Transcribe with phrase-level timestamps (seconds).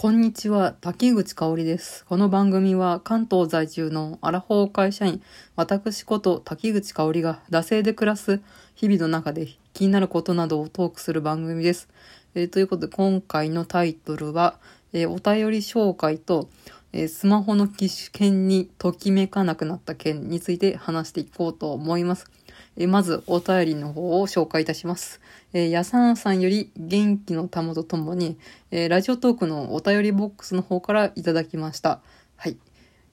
[0.00, 2.06] こんにちは、滝口香織です。
[2.06, 5.20] この番組は関東在住のアラフォー会社員、
[5.56, 8.40] 私こと滝口香織が惰性で暮らす
[8.74, 11.90] 日々の中で気になることなどをトークする番組です。
[12.34, 14.58] えーということで今回のタイトルは、
[14.94, 16.48] えーお便り紹介と、
[16.94, 22.30] えースマホの機種券にときめかなくなった件について話していこうと思います。
[22.82, 25.20] えまずお便りの方を紹介いたします。
[25.52, 28.38] えーやさんさんより元気の玉とともに、
[28.70, 32.00] えーラジオトークのお便りボックスの方からいただきました。
[32.36, 32.56] はい。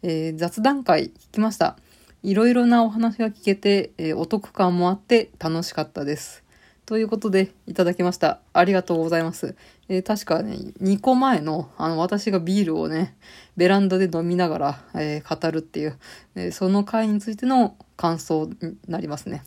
[0.03, 1.75] えー雑談会聞きました。
[2.23, 6.45] いろいろなお話が聞けて、えーお得感もあって楽しかったです。
[6.85, 8.39] ということで、いただきました。
[8.53, 9.57] ありがとうございます。
[9.89, 13.17] えー確かね、2個前の、あの、私がビールをね、
[13.57, 15.97] ベランダで飲みながら、えー語るっていう、
[16.35, 19.43] えーその回についての感想になりますね。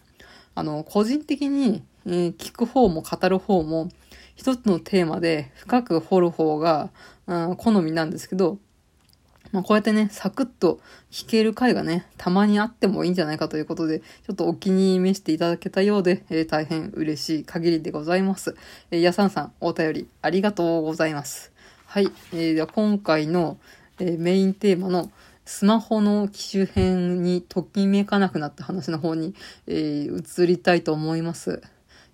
[0.60, 3.88] あの、個人的に、えー聞く方も語る方も、
[4.37, 6.91] 一つのテーマで深く掘る方が、
[7.27, 8.59] うん好みなんですけど、
[9.52, 18.54] まあ、こうやってね、サクッと弾ける回がね、たまにあってもいいんじゃないかということで、ちょっとお気に召していただけたようで、えー大変嬉しい限りでございます。
[18.90, 21.52] えーやさんさん、お便りありがとうございます。
[21.87, 22.09] はい。
[22.32, 23.57] えーでは今回の、
[23.98, 25.10] えーメインテーマの、
[25.51, 29.34] スマホの機種編にときめかなくなった話の方に、
[29.66, 31.60] えー移りたいと思います。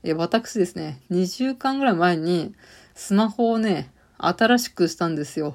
[0.03, 2.55] えー私ですね、2週間ぐらい前に
[2.95, 5.55] スマホをね、新しくしたんですよ。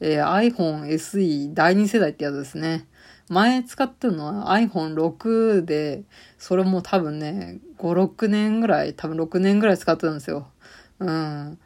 [0.00, 2.88] えー iPhone SE 第2世代ってやつですね。
[3.28, 6.02] 前使ってるのは iPhone6 で、
[6.36, 10.48] それも多分ね、5、6年ぐらい、多分6年ぐらい使ってたんですよ。
[10.98, 11.58] うん。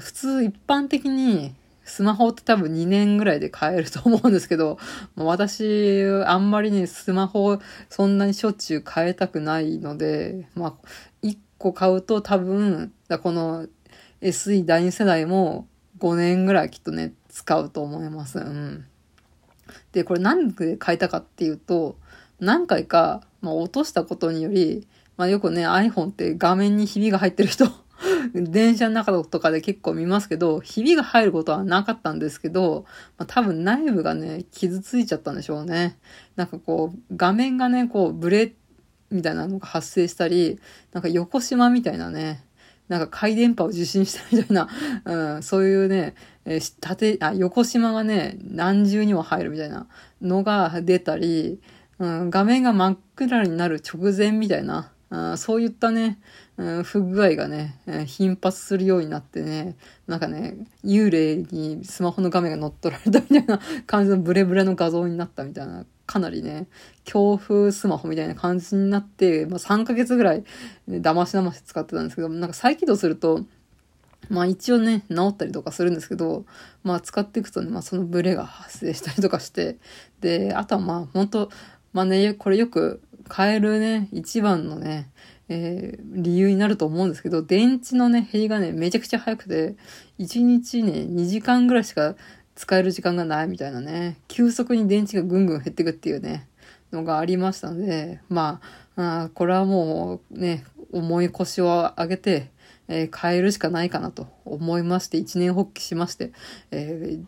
[0.00, 1.54] 普通一般的に
[1.84, 4.78] スマホって多分2年ぐらいで買えると思うんですけど、
[5.16, 10.86] 私、あんまりね、スマホそんなにしょっちゅう変えたくないので、まあ、
[11.22, 13.66] 1個買うと多分、この
[14.20, 15.68] SE 第2世代も
[15.98, 18.38] 5年ぐらいきっとね、使うと思います。
[18.38, 18.86] うん。
[19.92, 21.96] で、これなんで変えたかっていうと、
[22.40, 24.86] 何回か、まあ、落としたことにより、
[25.16, 27.66] まあ、よくね、iPhone って画面にひびが入ってる人、
[28.32, 32.84] 電車の中とかで結構見ますけど、ひびが入ることはなかったんですけど、
[33.18, 35.98] まあ、多分内部がね、傷ついちゃったんでしょうね。
[36.36, 38.54] なんかこう、画面がね、こう、ブレ
[39.10, 40.58] みたいなのが発生したり、
[40.92, 42.44] なんか横島みたいなね、
[42.88, 44.68] なんか回電波を受信したみたいな、
[45.36, 46.14] うん、そういうね、
[46.44, 49.86] えー縦、あ、横島がね、何重にも入るみたいな
[50.20, 51.60] のが出たり、
[51.98, 56.18] うん、画面が真っ暗になる直前みたいな、うん、そういったね、
[56.56, 57.76] うん、不具合がね、
[58.06, 59.76] 頻発するようになってね、
[60.08, 66.66] なんかね、幽霊にスマホの画面が乗っ取られたみたいな感じのブレブレの画像になったみたいな、かなりね、
[67.04, 70.44] 強風スマホみたいな感じになって、まあ、3ヶ月ぐらい、
[70.88, 73.44] ね、だましだまし使ってたんですけど、なんか再起動すると、
[74.30, 76.44] まあ一応ね、治ったりとかするんですけど、
[76.82, 79.76] まあ使っていくとね、まあそのブレが発生したりとかして、
[80.20, 81.50] で、あとはまあ本当
[81.92, 83.00] まあね、これよく
[83.34, 85.10] 変えるね、一番のね、
[85.48, 89.76] えー理由になると思うんですけど、電池のね、減りがね、めちゃくちゃ早くて、
[90.18, 92.14] 1日ね、2時間ぐらいしか
[92.54, 96.48] 使える時間がないみたいなね、急速に電池がぐんぐん減っていくっていうね、
[96.92, 98.60] のがありましたので、ま
[98.96, 102.50] あ、あこれはもうね、重い腰を上げて、
[102.88, 106.32] えー変えるしかないかなと思いまして、一年発起しまして、
[106.70, 107.24] えー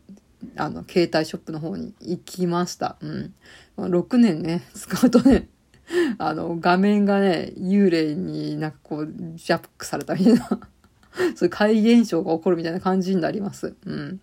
[0.56, 2.96] あの、携帯ショップの方に行きました。
[3.00, 3.34] うん。
[3.76, 5.48] ま6年ね、使うとね、
[6.18, 10.48] あの、画面がね、幽霊になんかこう、ジャックされたみたいな、
[11.34, 13.74] そういう怪現象が起こるみたいな感じになります。
[13.86, 14.20] うん。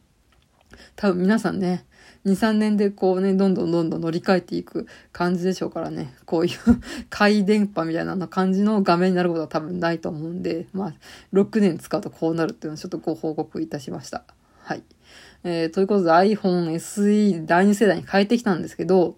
[0.96, 1.86] 多分皆さんね、
[2.26, 6.58] 2、3年でこうね、どんどんどんどん乗り換えていく感じでしょうからね、こういう
[7.10, 10.94] 回電波みたいな感じの画面になることは多分ないと思うんで、まあ、
[11.34, 14.24] 6年使うとこうなるっていうのをちょっとご報告いたしました。
[14.62, 14.84] はい。
[15.44, 19.18] えー、ということで iPhone SE 第2世代に変えてきたんですけど、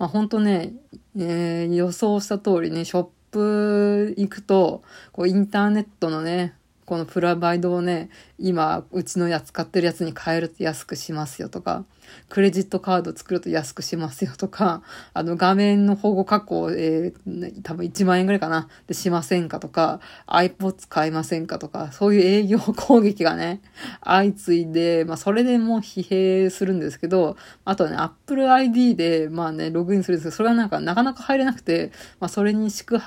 [0.00, 0.72] まあ本当ね、
[1.14, 6.54] えー予想した通りね、ショップ行くと、こうインターネットのね、
[6.90, 11.84] このプラバイドをね、今、うちのやつ使ってるやつに変えると安くしますよとか、
[12.28, 14.82] クレジットカード作ると安くしますよとか、
[15.14, 23.60] あの画面の保護加工、えー多分1万円ぐらいかな、でしませんかとか、iPods 買いませんかとか、そういう営業攻撃がね、
[24.02, 32.98] 相次いで、まあそれでもう疲弊するんですけど、あとね、Apple ID で、まあね、ログインするんですけど、それがなんかなかなか入れなくて、まあそれに四苦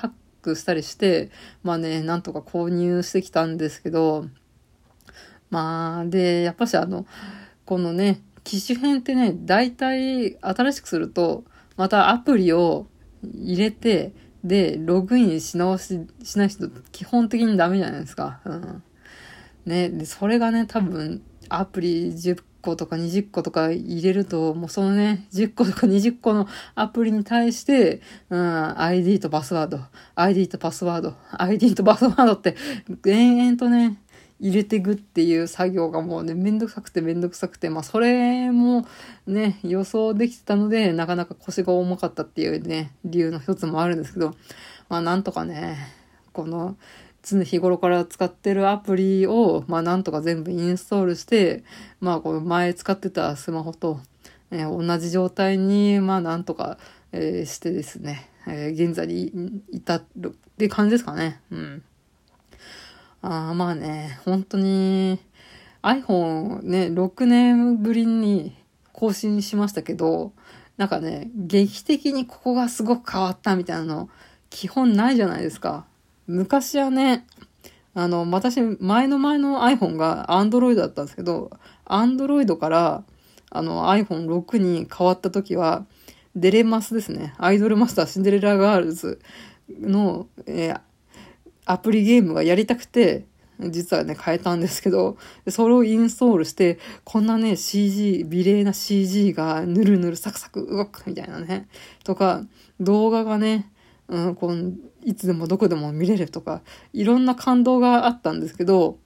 [0.44, 1.30] 八苦したりして、
[1.62, 4.26] まあね、なんとか購入してきたんですけど、
[5.50, 7.06] まあ、で、やっぱしあの、
[7.64, 11.44] このね、機種編ってね、大体新しくすると、
[11.76, 12.86] またアプリを
[13.22, 14.12] 入れて、
[14.44, 18.40] で、ログインし直し、しない人、基本的にダメじゃないですか。
[18.44, 18.82] うん。
[19.64, 28.00] ね、で、それがね、多分、アプリ10個とか20個とか入れると、もうそのね、10個とか20個のアプリに対して、
[28.30, 29.80] うん、ID とパスワード、
[30.14, 32.56] ID とパスワード、ID とパスワードって、
[33.06, 33.98] 延々とね、
[34.40, 38.86] 入れていくっていう作業がもうね、めんどくさくてめんどくさくて、まあそれも
[39.26, 44.34] ね、予想できてたので、なかなか腰が重かったっていうね、理由の一つもあるんですけど、
[44.88, 45.76] まあなんとかね、
[46.32, 46.76] この、
[47.24, 51.64] 常日頃から使ってるアプリを、まあなんとか全部インストールして、
[52.00, 53.98] まあこの前使ってたスマホと、
[54.50, 56.76] えー、同じ状態に、まあなんとか、
[57.12, 61.40] えー、してですね、えー、現在に至るって感じですかね。
[61.50, 61.82] うん。
[63.22, 65.18] あまあね、本当に
[65.82, 68.54] iPhone ね、6年ぶりに
[68.92, 70.34] 更新しましたけど、
[70.76, 74.10] なんかね、劇的にここがすごく変わったみたいなの、
[74.50, 75.86] 基本ないじゃないですか。
[76.26, 77.26] 昔はね、
[77.94, 81.50] あの、私、前の前の iPhone が Android だったんですけど、
[81.86, 83.04] Android から、
[83.50, 85.86] あの iPhone6 に変わった時は、
[86.34, 87.34] デレマスですね。
[87.38, 89.20] アイドルマスターシンデレラガールズ
[89.80, 90.80] の、えー、
[91.64, 93.26] アプリゲームがやりたくて、
[93.60, 95.16] 実はね、変えたんですけど、
[95.48, 101.68] それをインストールして、こんなね、CG、美麗な CG がぬるぬるサクサク動くみたいなね。
[102.02, 102.42] とか、
[102.80, 103.70] 動画がね、
[104.08, 106.62] うん、こう、いつでもどこでも見れるとか、
[106.92, 108.98] いろんな感動があったんですけど、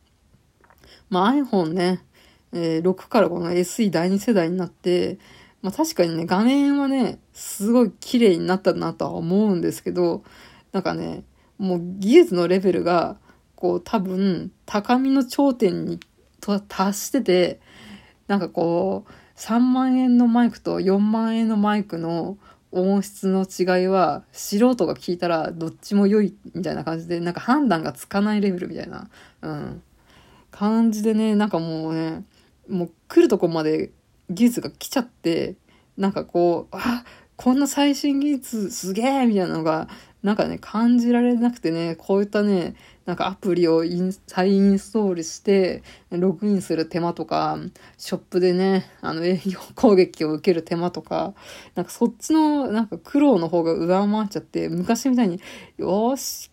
[1.11, 2.05] まあ iPhone ね、
[2.53, 5.19] えー、6からこの SE 第2世代になって、
[5.62, 10.23] まあ確かにね、画面はね、すごい綺麗になったなとは思うんですけど、
[10.73, 11.25] なんかね、
[11.59, 13.19] もう技術のレベルが、
[13.55, 15.99] こう多分高みの頂点に
[16.69, 17.61] 達してて、
[18.29, 22.39] なんかこう、3万円のマイクと4万円のマイクの
[22.70, 29.09] 音質の違いは素人が聞いたらどっちも良いみたいな感じでなんか判断がつかないレベルみたいな、
[29.43, 29.82] うん、
[30.50, 32.25] 感じでねなんかもうね
[32.69, 33.91] もう来るとこまで
[34.29, 35.56] 技術が来ちゃって
[35.97, 37.05] なんかこうあ
[37.37, 39.88] こんな最新技術すげえみたいなのが
[40.23, 42.75] なんかね、感じられなくてね、こういったね、
[43.06, 47.59] なんかアプリをイン再インストールして、ログインする手間とか、
[47.97, 51.35] ショップでね、あの営業攻撃を受ける手間とか、
[51.76, 55.41] なんかそっちのなんか苦労の方が上回っちゃって、昔みたいに、
[55.76, 56.50] よし、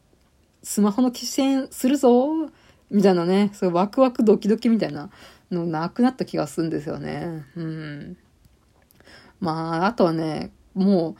[0.62, 2.50] スマホの機種するぞ
[2.92, 5.10] みたいなね、そういうワクワクドキドキみたいな
[5.52, 7.46] のなくなった気がするんですよね。
[7.56, 8.18] うん。
[9.40, 11.16] まあ、あとはね、もう、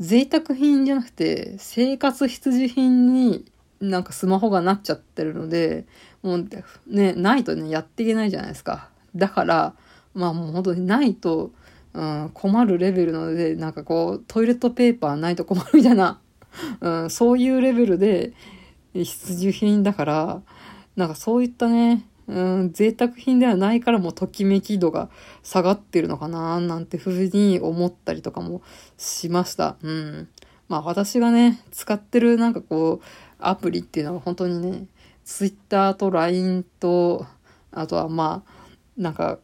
[0.00, 3.44] 贅沢品じゃなくて、生活必需品に
[3.80, 5.86] なんかスマホがなっちゃってるので、
[6.22, 6.48] もう
[6.86, 8.88] ね、ないとね、やっていけないじゃないですか。
[9.14, 9.74] だから、
[10.14, 11.52] まあもう本当にないと、
[11.94, 16.20] うん、困るレベルなので、なんかこう、トイレットペーパーないと困るみたいな、
[16.80, 18.32] うん、そういうレベルで
[18.94, 20.42] 必需品だから、
[20.96, 25.08] なんかそういったね、うん、贅沢品ではないからもうときめき度が
[25.42, 28.62] 下がってるのかななんてふうに思ったりとかも
[28.98, 29.76] しました。
[29.82, 30.28] うん。
[30.68, 33.04] まあ私がね、使ってるなんかこう、
[33.38, 34.86] アプリっていうのは本当にね、
[35.24, 37.26] Twitter と LINE と、
[37.70, 39.38] あとはまあ、なんか、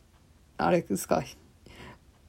[0.58, 1.22] あれですか、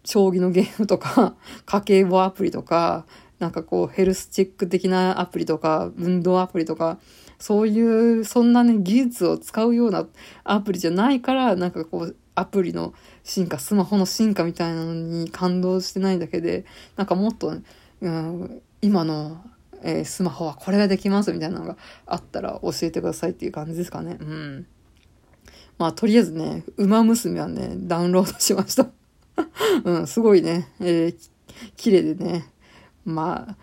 [0.03, 1.35] 将棋のゲームとか、
[1.65, 3.05] 家計簿アプリとか、
[3.39, 6.99] なんかこうヘルスチェック的なアプリとか、運動アプリとか、
[7.39, 10.07] そういう、そんなね、技術を使うような
[10.43, 12.93] アプリじゃないから、なんかこう、アプリの
[13.23, 16.65] 進化、スマホの進化みたいなのに感動してないだけで、
[16.97, 17.53] なんかもっと、
[18.01, 19.41] うん、今の、
[19.83, 24.17] えー、スマホはこれができますみたいなのがあったら教えてくださいっていう感じですかね。
[24.19, 24.67] うん。
[25.77, 28.87] まあ、とりあえずね、馬娘はね、ダウンロードしました。
[29.83, 31.15] うん、すごいね、えー、
[31.75, 32.49] 綺麗でね、
[33.05, 33.57] まあ、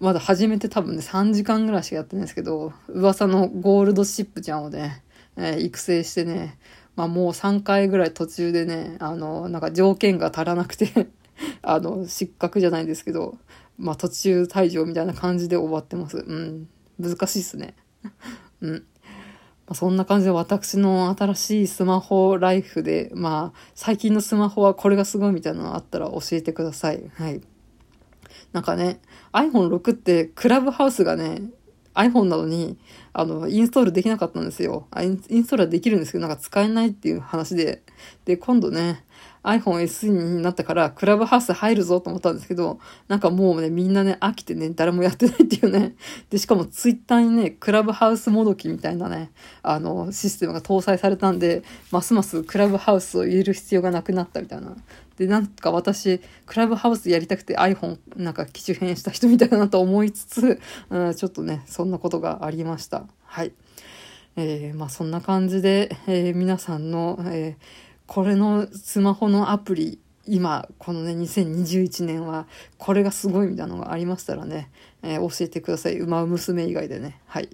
[0.00, 5.02] まだ始めて多分ね、3時間ぐらいしかやってないんですけど、噂のゴールドシップちゃんをね、
[5.36, 6.58] えー、育成してね、
[6.96, 11.08] まあもう3回ぐらい途中でね、あの、なんか条件が足らなくて
[11.62, 13.38] あの、失格じゃないですけど、
[13.78, 16.18] まあ途中退場みたいな感じで終わってます。
[16.18, 16.68] うん。
[16.98, 17.74] 難しいっすね。
[18.60, 18.84] うん。
[19.70, 27.10] ま、そんな感じで私の新しいスマホライフで、まあ、最近のスマホはこれがすごいみたいなのあったら教えてください。
[27.14, 27.40] はい。
[28.52, 29.00] なんかね、
[29.32, 31.42] iPhone6 ってクラブハウスがね、
[31.94, 32.78] iPhone なのに、
[33.12, 34.86] あの、インストールできなかったんですよ。
[34.96, 37.82] インストールはできるんですけど、なんか使えないっていう話で。
[38.24, 39.04] で、今度ね、
[39.42, 42.78] iPhone SE になったから、クラブハウス入るぞと思ったんですけど、
[43.08, 45.94] なんかもうね、みんなね、飽きてね、誰もやってないっていうね。
[46.28, 49.30] で、しかもツイッターにね、クラブハウスもどきみたいなね、
[49.62, 54.76] あの、システムが搭載されたんで、ますますクラブハウスを入れる必要がなくなったみたいな。
[55.20, 60.58] で、なんか私、クラブハウスやりたくて iPhone なんか機種変した人みたいだなと思いつつ、
[60.88, 63.04] うん、ちょっとね、そんなことがありました。
[63.26, 63.52] はい。
[64.36, 67.64] えー、まあそんな感じで、えー、皆さんの、えー、
[68.06, 72.46] これのスマホのアプリ、今、このね、2021年は、
[72.78, 74.70] これがすごいみたいなのがありましたらね、
[75.02, 75.98] えー、教えてください。
[75.98, 77.20] 馬娘以外でね。
[77.26, 77.50] はい。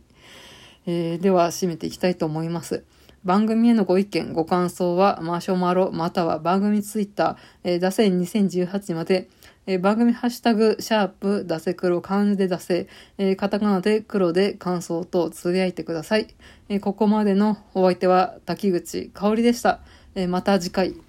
[0.86, 2.84] えー、では、締めていきたいと思います。
[3.26, 9.28] 番組へのご意見、ご感想は、マシュマロ、または番組ツイッター、えー、打線2018まで、
[9.66, 12.86] えー、番組ハッシュタグ、シャープ、ダセ黒、漢字でダセ、
[13.18, 16.28] えー、カタカナで黒で感想とつぶやいてください。
[16.68, 19.80] えー、ここまでのお相手は滝口香織でした。
[20.14, 21.05] えー、また次回。